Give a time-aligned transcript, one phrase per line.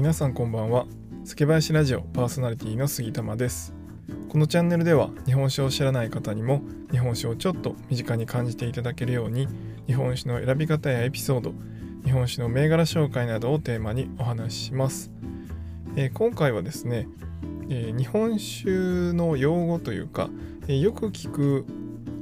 [0.00, 0.86] 皆さんこんばんは。
[1.26, 3.74] 助林ラジオパーソナリティの杉玉です。
[4.30, 9.46] このチャンネルでは日本酒を知らない方にも日本酒をちょっと身近に感じていただけるように
[9.86, 11.52] 日本酒の選び方やエピソード
[12.02, 15.10] 日本酒の銘柄紹介などをテーマにお話しします、
[15.96, 17.06] えー、今回はですね、
[17.68, 18.70] えー、日本酒
[19.12, 20.30] の用語というか、
[20.66, 21.66] えー、よく聞く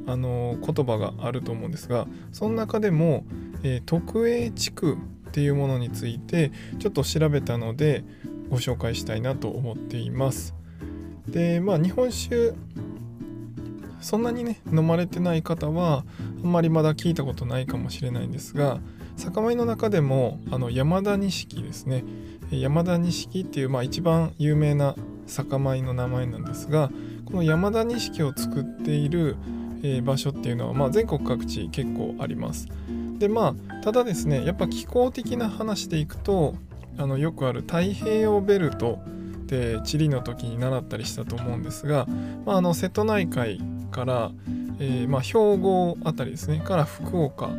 [0.09, 3.25] あの言葉があると思うんですがその中でも、
[3.63, 8.05] え特 A 地区っていうものについてちょっと調べたので
[8.51, 10.55] ご紹介したいなと思っています
[11.29, 12.53] でまあ日本酒
[14.01, 16.05] そんなにね飲まれてない方は
[16.43, 18.81] あんまりまだ聞いたことないかもしれないんですが
[19.17, 22.05] 酒米の中でもあの山田錦ですね
[22.51, 24.95] 山田錦っていう、まあ、一番有名な
[25.27, 26.91] 酒米の名前なんですが
[27.27, 29.37] この山田錦を作っている
[29.83, 32.69] え、場所っていうのは、まあ、全国各地結構あります。
[33.19, 36.55] でまあただですねやっぱ気候的な話でいくと
[36.97, 38.99] あのよくある太平洋ベルト
[39.47, 42.07] で地理の時に習ったりしたと思うんですが、
[42.45, 44.31] まあ、あの瀬戸内海から、
[44.79, 47.51] えー、まあ、兵庫辺りですねから福岡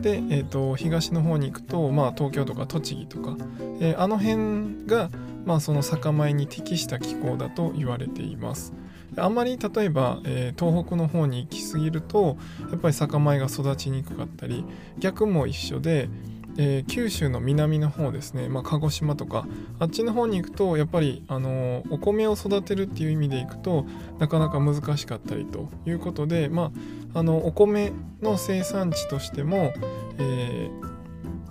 [0.00, 3.36] で、えーと、東の方に行くと、まあ、東京とか栃木とか、
[3.80, 5.10] えー、あの辺が、
[5.44, 8.72] まあ、その酒米に適した気候だと言われています。
[9.16, 12.36] あんまり例えば、えー、東北の方に行き過ぎると
[12.70, 14.64] やっぱり酒米が育ちにくかったり
[14.98, 16.08] 逆も一緒で、
[16.56, 19.46] えー、九州の南の方ですね、まあ、鹿児島とか
[19.78, 23.86] あっちの方に行くとやっぱり、あのー、お米を育てるっていう意味でいくと
[24.18, 26.72] なかなか難しかったりということで、ま
[27.14, 29.72] あ、あのお米の生産地としても、
[30.18, 30.93] えー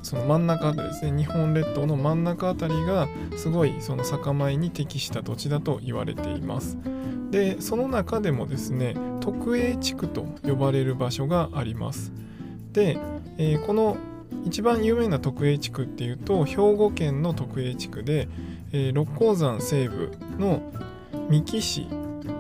[0.04, 6.78] その真ん中あたりですね日本列島の真ん中あたりがすごいその酒米に適した土地だと言われています。
[7.32, 12.12] でその中でもですね特営地区と呼ばれる場所があります。
[12.74, 13.00] で、
[13.38, 13.98] えー、この
[14.46, 18.28] 一番有名な特営地区っていうと兵庫県の特営地区で、
[18.72, 20.62] えー、六甲山西部の
[21.30, 21.88] 三木市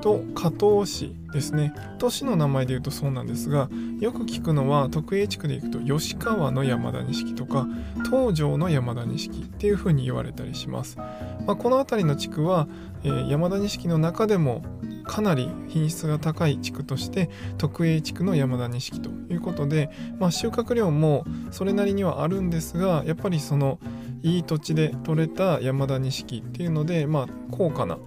[0.02, 1.74] と加東市ですね。
[1.98, 7.66] 都市の名前で言うとそうなんですがよく聞くのは徳栄地区で行くと吉川の山田錦とか
[8.06, 12.68] 東条の山田錦っていうふうに言われたりします、まあ、この辺りの地区は、
[13.04, 14.64] えー、山田錦の中でも
[15.06, 19.90] かなり品質が高い地区として徳栄地区の山田錦ということで、
[20.20, 23.80] まあ、収穫量もそれなりにはあるんですがやっぱりその
[24.22, 27.98] いい土地で採れた山田錦っていうので、まあ、高価な、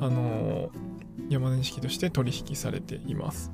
[0.00, 0.85] あのー
[1.28, 3.52] 山田錦として取引されています。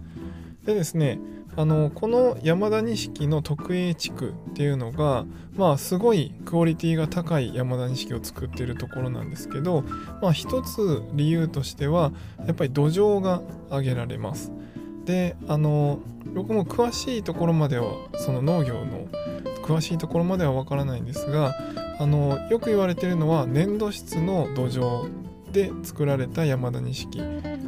[0.64, 1.18] でですね
[1.54, 9.82] あのこの山田錦の特営地区っていうのがまあすごいクオリティが高い山田錦を作っているところなんですけど
[10.22, 12.12] まあ一つ理由としては
[12.46, 14.50] やっぱり土壌が挙げられます。
[15.04, 15.98] であの
[16.34, 19.08] 僕も詳しいところまではその農業の
[19.64, 21.54] 詳しいところまではわからないんですが
[21.98, 25.21] あのよく言われているのは粘土質の土壌
[25.52, 27.20] で作られた山田錦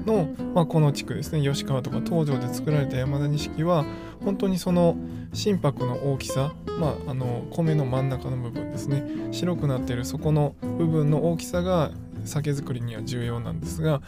[0.07, 3.85] の、まあ、この地区ですね吉川とか東条で作られた山田錦は
[4.25, 4.97] 本当にその
[5.33, 11.91] 心拍の大きさ、まあ、あの米の真ん中の部分ですね白くなってるそこの部分の大きさが
[12.25, 14.01] 酒造りには重要なんですが、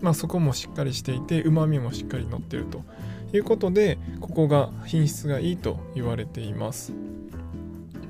[0.00, 2.82] まあ、そこもしっかりしていてうまみもしっかり乗ってると
[3.32, 6.92] いうことでここが品質がいいと言われています。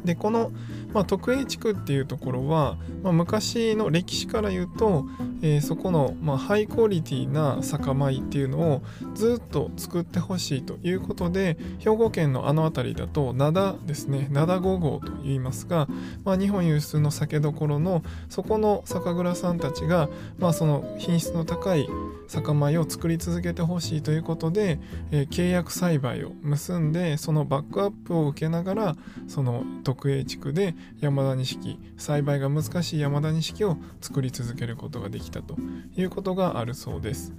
[0.05, 0.53] でこの、
[0.93, 5.07] まあ、徳栄地区っていうところは、まあ、昔の歴史から言うと、
[5.43, 8.83] えー、そこの、まあ、ハイクオリティな酒米っていうのを
[9.15, 15.89] ずっと作ってほしいということで兵庫県のあの辺りだと灘ですね灘5号と言いますが、
[16.25, 21.87] まあ、日本有数の酒どころのそこの酒蔵さんたちが、まあ、その品質の高い
[22.29, 24.79] 酒米を作り続けてほしいということで、
[25.11, 28.97] えー、契約栽培を結んでそのバックアップを受けながら
[29.29, 35.57] その徳特営地区で山田錦栽培が難しい山田錦を作り続けることができたと
[35.97, 37.33] いうことがあるそうです。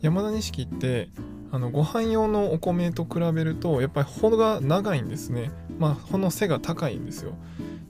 [0.00, 1.08] 山田錦って
[1.50, 5.50] あのご飯用のお米と比べるとやっぱり穂が長いんですね。
[5.78, 7.34] まあ穂の背が高いんですよ。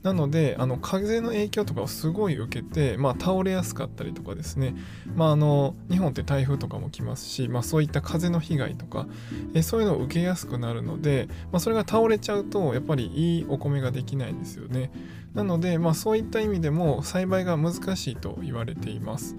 [0.02, 4.74] なのであの風の影響とかをすごい受けて、まあ、倒れやすかったりとかですね、
[5.14, 9.06] まあ、あの日本って台風とかも来ますし、まあ、そういった風の被害とか
[9.54, 14.90] えそういうのを受けやすくなるので、まあ、それが倒れちゃうとやっぱりいいお米ができないんですよね。
[15.34, 19.36] なので、まあ、そういった意味でも栽培が難しいと言われています。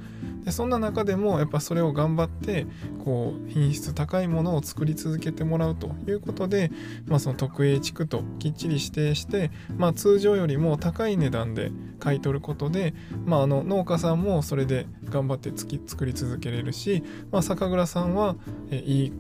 [0.48, 2.68] でそんな中でもやっぱそれを頑張って
[3.04, 6.72] こう品質高いものを作り続けてもらうということで、
[7.06, 12.94] まあ、その特営地区ときっちり指定して、まあ、通常よりりも高い値段で買い取ることで、
[13.26, 18.36] まあ、あの農家さんもそれで頑張って作り続けれるし、まあ、酒蔵さんは
[18.72, 19.14] えいい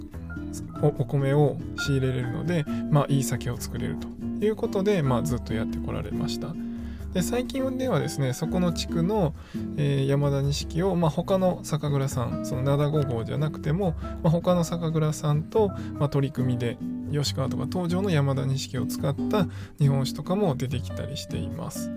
[0.81, 4.07] お米を仕入れれるので、まあ、いい酒を作れると
[4.45, 6.53] いうことで、まあ、ずっとやってこられました。
[7.13, 9.33] で最近ではですねそこの地区の、
[9.77, 16.77] えー、山田錦を、まあ、他の酒蔵さんその灘5号じゃなくても、まあ、他の酒蔵さんと、まあ、取り組みで
[17.12, 19.48] 吉川とか東条の山田錦を使った
[19.80, 21.89] 日本酒とかも出てきたりしています。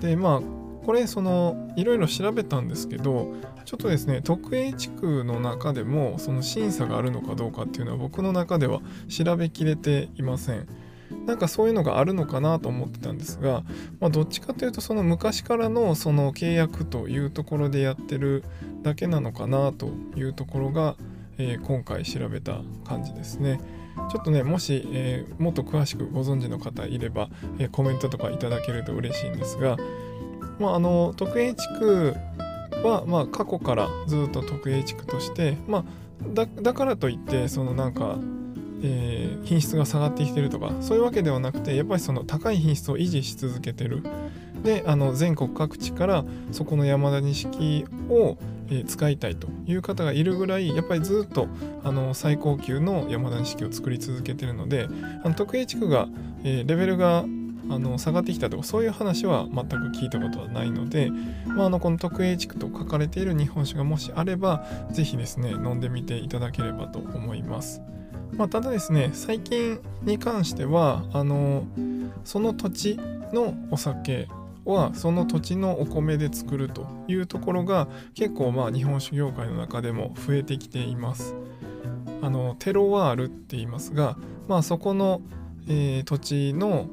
[0.00, 0.40] でまあ
[0.84, 3.34] これそのいろいろ調べたんですけど
[3.64, 10.66] ちょっとですね特 A 地区の中でもその審査があるのかどうかっていうのは僕の中では調べきれていません。
[11.26, 13.62] なんかそういうのがあるのかなと思ってたんですが、
[14.00, 18.44] まあ、どっちかというとその昔からのその契約というところでやってる
[18.82, 20.96] だけなのかなというところが、
[21.38, 23.60] えー、今回調べた感じですね。
[24.10, 27.28] ちょっとねもし、えー、もっと詳しくご存知の方いれば、
[27.58, 29.76] えー、コメントとかいただけると嬉しいんですが、
[30.58, 32.14] まあ、あの特 A 地区
[32.82, 35.84] は、まあ、過去からずっと特 A 地区として、まあ、
[36.32, 38.18] だだからといってそのなんか
[38.82, 44.02] えー、品質が下がってきてるとかそういうわけではなくてやっぱりその高い品質を維持し続けてる
[44.62, 48.36] であの全国各地からそこの山田錦を、
[48.68, 51.48] えー、使いたいという方がいるぐらいやっぱりずっと
[51.84, 54.88] あの最高級の山田錦を作り続けてるので
[55.24, 56.08] あの特 A 地区が、
[56.44, 57.24] えー、レベルが
[57.70, 61.10] あの下がってきたとかそういう話は全く聞いたことはないので、
[61.46, 67.80] まあ、あのこの特 A 地区と書かれている日本酒がもしあれば是非ですね飲んでみていただければと思います。
[68.36, 71.64] まあ、ただですね最近に関してはあの
[72.24, 73.00] その土地
[73.32, 74.28] のお酒
[74.64, 81.34] はその土地のお米で作るというところが結構まあ日本酒業界の中でも増えてきています。
[82.20, 85.20] あのテロワールって言いますが、まあ、そこの、
[85.66, 86.88] えー、土地の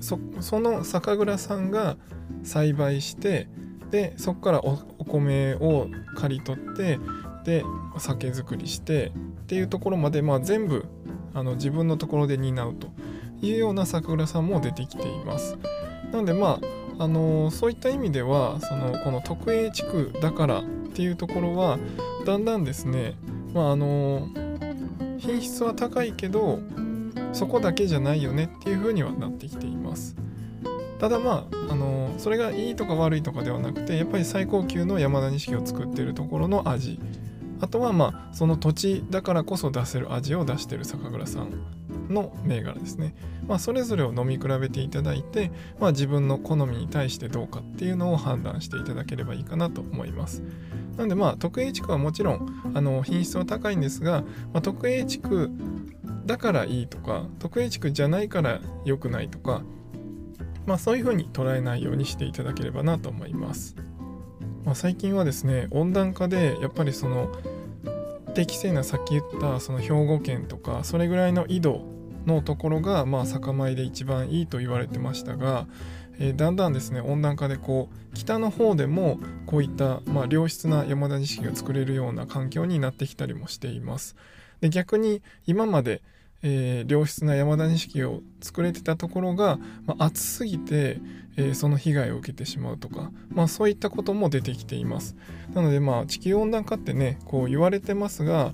[0.00, 1.96] そその酒蔵さんが
[2.42, 3.48] 栽培して
[3.90, 6.98] でそこからお米を刈り取って
[7.48, 7.64] で
[7.96, 10.84] 酒造りしてっていうところまで、まあ、全部
[11.32, 12.88] あの自分のところで担うと
[13.40, 15.56] いうような酒蔵さんも出てきています。
[16.12, 16.60] なのでま
[16.98, 21.78] ああのそういった意味ではそのこの特 A 地区だからっていうところは
[22.26, 23.14] だんだんですね、
[23.54, 24.28] まあ、あの
[25.18, 26.58] 品質は高いけど
[27.32, 30.16] そこだけじゃないよねっていう風にはなってきています。
[30.98, 36.98] ただまあ、あのそれがいいとか悪いとかではなくてやっぱり最高級の山田錦を作ってるところの味
[37.60, 41.50] あとはまあその土地だからこそ出せる味を出してる酒蔵さん
[42.08, 43.14] の銘柄ですね、
[43.46, 50.42] まあ、それぞれを飲み比べていただいて、まあ、自分の好みに対してどうかっていうのを判断していただければいいかなと思います。
[50.96, 54.22] なのでまあ特 A 地区はもちろんあの品質は高いんですが、
[54.52, 55.50] まあ、特 A 地区
[56.26, 59.62] だからいいとか特 A 地区じゃないから良くないとか
[60.66, 63.76] まあそういうふうに捉えないようにしていただければなと思います。
[64.68, 67.32] まあ、最近はですね温暖化でやっぱりその
[68.34, 71.84] 適正なさっき言ったその兵庫県とかそれぐらいの緯度
[72.26, 75.66] のところがまあ酒米で一番いいと言われてましたが、
[76.18, 84.16] えー、だんだんですね温暖化でこう北の方でもこういったまあ良質な山田錦が作れるような環境になってきたりもしています。
[84.60, 86.02] で逆に今まで
[86.42, 91.00] えー、良質な山田錦を作れてたところが、まあ、暑すぎて、
[91.36, 95.16] えー、その被害を受けてしまうとか、まあ、そういったことも出てきています。
[95.54, 98.52] なのでまあ地球温暖化ってねこう言われてますが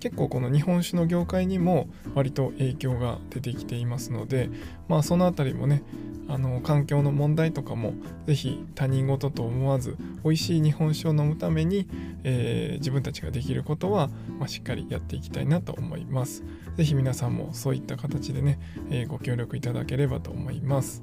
[0.00, 4.48] 結構この日本酒の業界にも割と影響が出てきていますので
[4.88, 5.82] まあその辺りもね
[6.28, 7.94] あの環境の問題とかも
[8.26, 11.88] 是非他人事と思わず美味しい日本酒を飲むために、
[12.22, 14.08] えー、自分たちができることは、
[14.38, 16.44] まあ、しっかりやっていきたいなと思います。
[16.76, 18.60] 是非皆さんもそういった形でね、
[18.90, 21.02] えー、ご協力いただければと思います。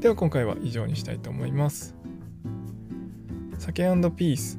[0.00, 1.96] では今回は以上にしたいと思います。
[3.58, 3.82] 酒
[4.16, 4.58] ピース